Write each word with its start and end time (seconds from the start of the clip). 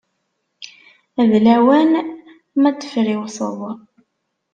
D 1.29 1.31
lawan 1.45 1.91
ma 2.61 2.67
ad 2.69 2.75
d-friwseḍ. 2.79 3.59